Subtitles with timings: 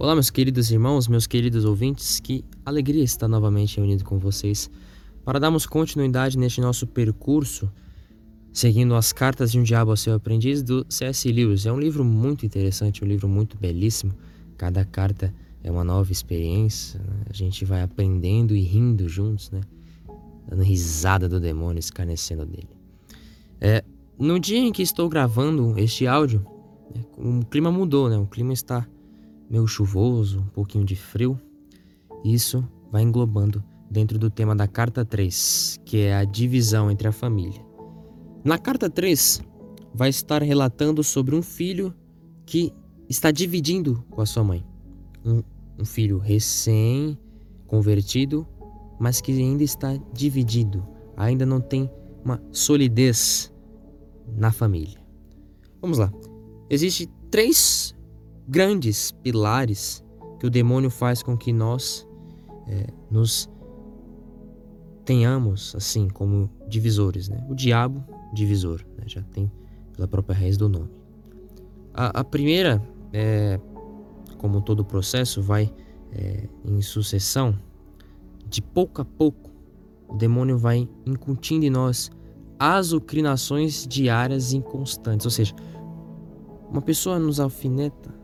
[0.00, 4.70] Olá, meus queridos irmãos, meus queridos ouvintes, que alegria estar novamente reunido com vocês
[5.26, 7.70] para darmos continuidade neste nosso percurso,
[8.50, 11.30] seguindo as cartas de um diabo ao seu aprendiz do C.S.
[11.30, 11.66] Lewis.
[11.66, 14.14] É um livro muito interessante, um livro muito belíssimo.
[14.56, 17.24] Cada carta é uma nova experiência, né?
[17.28, 19.60] a gente vai aprendendo e rindo juntos, né?
[20.48, 22.70] Dando risada do demônio, escarnecendo dele.
[23.60, 23.84] É,
[24.18, 26.42] no dia em que estou gravando este áudio,
[26.94, 28.16] né, o clima mudou, né?
[28.16, 28.88] O clima está
[29.50, 31.40] meio chuvoso, um pouquinho de frio.
[32.24, 37.12] Isso vai englobando dentro do tema da carta 3, que é a divisão entre a
[37.12, 37.60] família.
[38.44, 39.42] Na carta 3,
[39.92, 41.92] vai estar relatando sobre um filho
[42.46, 42.72] que
[43.08, 44.64] está dividindo com a sua mãe.
[45.24, 45.42] Um,
[45.78, 48.46] um filho recém-convertido,
[49.00, 50.86] mas que ainda está dividido,
[51.16, 51.90] ainda não tem
[52.24, 53.52] uma solidez
[54.36, 55.00] na família.
[55.80, 56.12] Vamos lá.
[56.68, 57.96] Existem três
[58.50, 60.04] grandes pilares
[60.40, 62.06] que o demônio faz com que nós
[62.66, 63.48] é, nos
[65.04, 67.46] tenhamos assim como divisores, né?
[67.48, 69.04] O diabo divisor, né?
[69.06, 69.50] já tem
[69.94, 70.90] pela própria raiz do nome.
[71.94, 73.60] A, a primeira, é,
[74.38, 75.72] como todo processo, vai
[76.12, 77.56] é, em sucessão.
[78.48, 79.50] De pouco a pouco,
[80.08, 82.10] o demônio vai incutindo em nós
[82.58, 85.24] azucrinações diárias inconstantes.
[85.24, 85.54] Ou seja,
[86.68, 88.19] uma pessoa nos alfineta,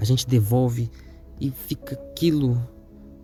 [0.00, 0.90] a gente devolve
[1.38, 2.60] e fica aquilo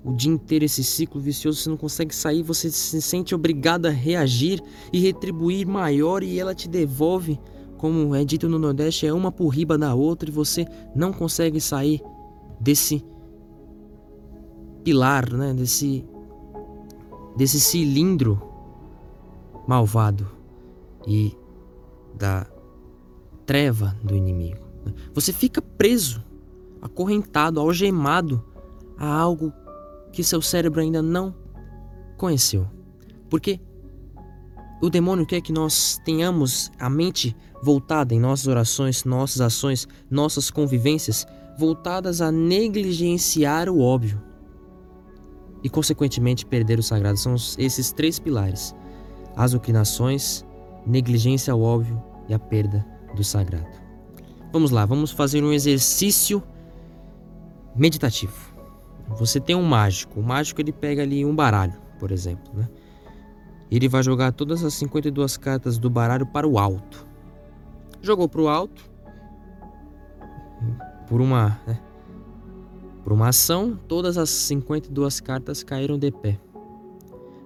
[0.04, 3.90] o dia inteiro esse ciclo vicioso, você não consegue sair, você se sente obrigado a
[3.90, 7.40] reagir e retribuir maior e ela te devolve,
[7.76, 11.60] como é dito no Nordeste, é uma por riba da outra e você não consegue
[11.60, 12.00] sair
[12.60, 13.04] desse
[14.84, 16.04] pilar, né, desse
[17.36, 18.40] desse cilindro
[19.66, 20.26] malvado
[21.06, 21.36] e
[22.14, 22.46] da
[23.44, 24.64] treva do inimigo.
[25.12, 26.25] Você fica preso
[26.86, 28.42] acorrentado, algemado
[28.96, 29.52] a algo
[30.12, 31.34] que seu cérebro ainda não
[32.16, 32.66] conheceu.
[33.28, 33.60] Porque
[34.80, 40.50] o demônio quer que nós tenhamos a mente voltada em nossas orações, nossas ações, nossas
[40.50, 41.26] convivências
[41.58, 44.22] voltadas a negligenciar o óbvio
[45.62, 47.18] e, consequentemente, perder o sagrado.
[47.18, 48.74] São esses três pilares:
[49.34, 50.44] as oclinações,
[50.86, 53.86] negligência ao óbvio e a perda do sagrado.
[54.52, 56.42] Vamos lá, vamos fazer um exercício
[57.76, 58.54] meditativo.
[59.10, 60.20] Você tem um mágico.
[60.20, 62.68] O mágico ele pega ali um baralho, por exemplo, né?
[63.70, 67.06] Ele vai jogar todas as 52 cartas do baralho para o alto.
[68.00, 68.88] Jogou para o alto.
[71.08, 71.80] Por uma, né?
[73.02, 76.38] Por uma ação, todas as 52 cartas caíram de pé.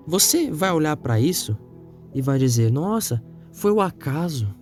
[0.06, 1.56] Você vai olhar para isso
[2.14, 4.54] e vai dizer: "Nossa, foi o acaso".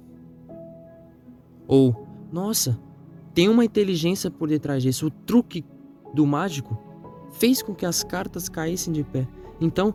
[1.67, 2.79] Ou: "Nossa,
[3.39, 5.07] tem uma inteligência por detrás disso.
[5.07, 5.65] O truque
[6.13, 6.77] do mágico
[7.31, 9.29] fez com que as cartas caíssem de pé.
[9.61, 9.95] Então,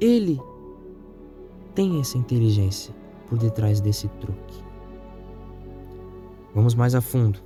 [0.00, 0.40] ele
[1.74, 2.94] tem essa inteligência
[3.26, 4.64] por detrás desse truque.
[6.54, 7.38] Vamos mais a fundo.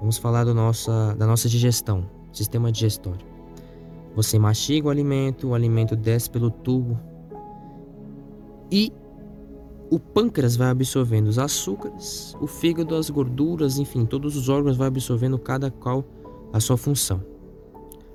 [0.00, 3.26] Vamos falar nossa, da nossa digestão, sistema digestório.
[4.14, 7.00] Você mastiga o alimento, o alimento desce pelo tubo
[8.70, 8.92] e
[9.90, 14.88] o pâncreas vai absorvendo os açúcares, o fígado as gorduras, enfim, todos os órgãos vai
[14.88, 16.04] absorvendo cada qual
[16.52, 17.24] a sua função.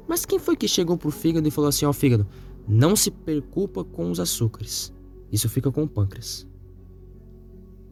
[0.07, 2.27] Mas quem foi que chegou pro fígado e falou assim: "Ó, oh, fígado,
[2.67, 4.93] não se preocupa com os açúcares.
[5.31, 6.47] Isso fica com o pâncreas."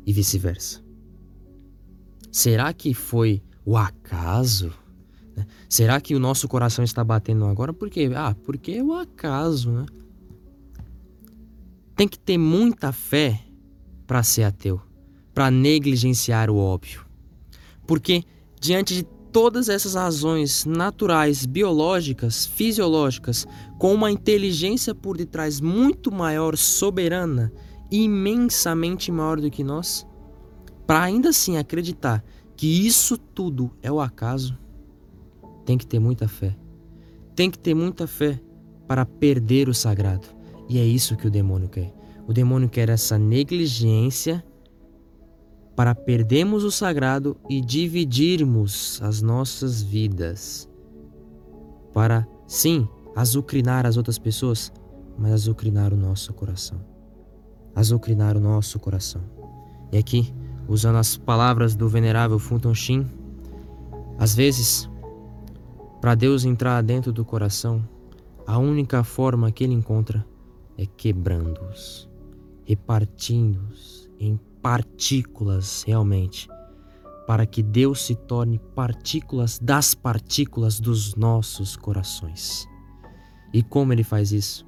[0.05, 0.83] E vice-versa.
[2.31, 4.71] Será que foi o acaso?
[5.35, 5.45] Né?
[5.67, 7.73] Será que o nosso coração está batendo agora?
[7.73, 8.11] Por quê?
[8.15, 9.85] Ah, porque é o acaso, né?
[11.95, 13.39] Tem que ter muita fé
[14.11, 14.81] para ser ateu,
[15.33, 17.05] para negligenciar o óbvio.
[17.87, 18.25] Porque
[18.59, 23.47] diante de todas essas razões naturais, biológicas, fisiológicas,
[23.79, 27.53] com uma inteligência por detrás muito maior, soberana,
[27.89, 30.05] imensamente maior do que nós,
[30.85, 32.21] para ainda assim acreditar
[32.57, 34.59] que isso tudo é o acaso,
[35.65, 36.53] tem que ter muita fé.
[37.33, 38.41] Tem que ter muita fé
[38.89, 40.27] para perder o sagrado.
[40.67, 42.00] E é isso que o demônio quer.
[42.31, 44.41] O demônio quer essa negligência
[45.75, 50.65] para perdermos o sagrado e dividirmos as nossas vidas.
[51.93, 52.87] Para, sim,
[53.17, 54.71] azucrinar as outras pessoas,
[55.19, 56.79] mas azucrinar o nosso coração.
[57.75, 59.21] Azucrinar o nosso coração.
[59.91, 60.33] E aqui,
[60.69, 63.05] usando as palavras do venerável Funton Shin,
[64.17, 64.89] às vezes,
[65.99, 67.85] para Deus entrar dentro do coração,
[68.47, 70.25] a única forma que ele encontra
[70.77, 72.09] é quebrando-os
[72.71, 76.47] repartindo-os em partículas realmente,
[77.27, 82.65] para que Deus se torne partículas das partículas dos nossos corações.
[83.53, 84.65] E como ele faz isso?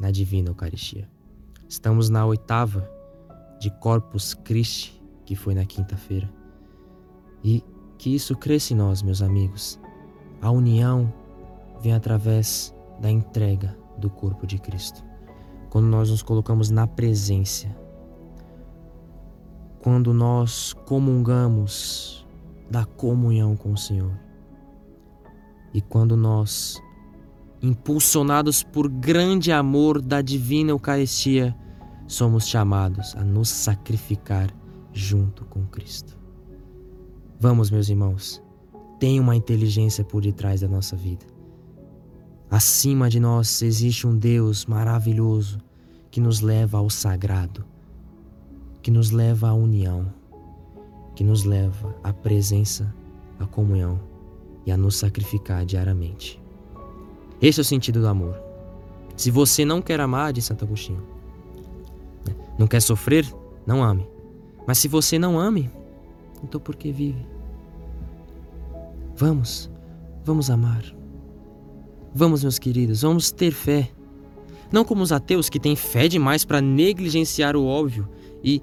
[0.00, 1.06] Na divina Eucaristia.
[1.68, 2.90] Estamos na oitava
[3.60, 6.32] de Corpus Christi, que foi na quinta-feira.
[7.44, 7.62] E
[7.98, 9.78] que isso cresça em nós, meus amigos.
[10.40, 11.12] A união
[11.82, 15.11] vem através da entrega do corpo de Cristo.
[15.72, 17.66] Quando nós nos colocamos na presença,
[19.80, 22.26] quando nós comungamos
[22.70, 24.12] da comunhão com o Senhor,
[25.72, 26.78] e quando nós,
[27.62, 31.56] impulsionados por grande amor da divina Eucaristia,
[32.06, 34.50] somos chamados a nos sacrificar
[34.92, 36.18] junto com Cristo.
[37.40, 38.42] Vamos, meus irmãos,
[39.00, 41.31] tem uma inteligência por detrás da nossa vida.
[42.52, 45.58] Acima de nós existe um Deus maravilhoso
[46.10, 47.64] que nos leva ao sagrado,
[48.82, 50.12] que nos leva à união,
[51.14, 52.94] que nos leva à presença,
[53.40, 53.98] à comunhão
[54.66, 56.38] e a nos sacrificar diariamente.
[57.40, 58.38] Esse é o sentido do amor.
[59.16, 61.02] Se você não quer amar, de Santo Agostinho,
[62.28, 63.24] né, não quer sofrer,
[63.66, 64.06] não ame.
[64.66, 65.70] Mas se você não ame,
[66.44, 67.26] então por que vive?
[69.16, 69.70] Vamos,
[70.22, 70.84] vamos amar.
[72.14, 73.90] Vamos, meus queridos, vamos ter fé.
[74.70, 78.06] Não como os ateus que têm fé demais para negligenciar o óbvio
[78.44, 78.62] e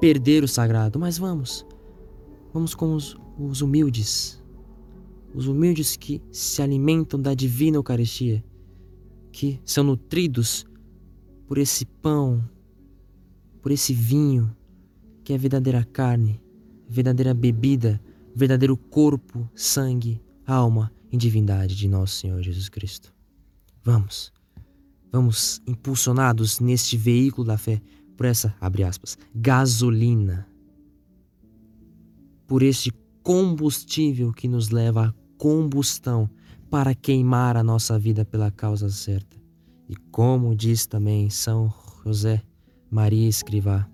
[0.00, 1.64] perder o sagrado, mas vamos.
[2.52, 4.42] Vamos como os, os humildes.
[5.32, 8.44] Os humildes que se alimentam da divina Eucaristia,
[9.30, 10.66] que são nutridos
[11.46, 12.42] por esse pão,
[13.62, 14.50] por esse vinho,
[15.22, 16.42] que é a verdadeira carne,
[16.88, 18.00] verdadeira bebida,
[18.34, 23.12] verdadeiro corpo, sangue, alma em divindade de nosso Senhor Jesus Cristo.
[23.82, 24.32] Vamos,
[25.10, 27.80] vamos impulsionados neste veículo da fé
[28.16, 30.46] por essa, abre aspas, gasolina,
[32.46, 32.92] por este
[33.22, 36.28] combustível que nos leva à combustão
[36.68, 39.36] para queimar a nossa vida pela causa certa.
[39.88, 41.72] E como diz também São
[42.04, 42.42] José
[42.90, 43.88] Maria Escrivá,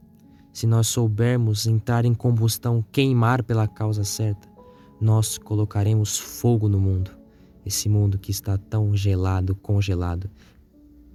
[0.53, 4.49] se nós soubermos entrar em combustão, queimar pela causa certa,
[5.01, 7.11] nós colocaremos fogo no mundo,
[7.65, 10.31] esse mundo que está tão gelado, congelado,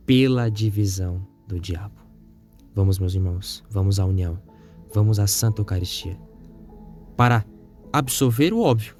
[0.05, 1.95] pela divisão do diabo.
[2.73, 4.39] Vamos, meus irmãos, vamos à união,
[4.93, 6.17] vamos à Santa Eucaristia,
[7.15, 7.45] para
[7.91, 8.95] absorver o óbvio,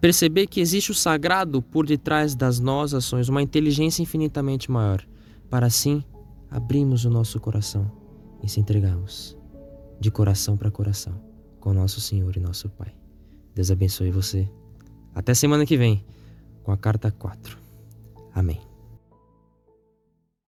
[0.00, 5.06] perceber que existe o sagrado por detrás das nossas ações, uma inteligência infinitamente maior,
[5.48, 6.02] para assim
[6.50, 7.90] abrirmos o nosso coração
[8.42, 9.36] e se entregarmos
[10.00, 11.14] de coração para coração
[11.60, 13.01] com nosso Senhor e nosso Pai.
[13.54, 14.48] Deus abençoe você.
[15.14, 16.04] Até semana que vem
[16.62, 17.58] com a carta 4.
[18.34, 18.71] Amém.